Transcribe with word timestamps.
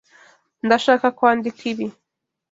Ndashaka 0.65 1.07
kwandika 1.17 1.61
ibi. 1.71 1.85